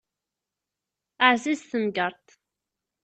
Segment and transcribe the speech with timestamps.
[1.29, 2.27] Ɛzizet temgeṛṭ.